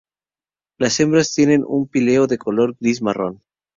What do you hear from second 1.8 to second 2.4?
píleo de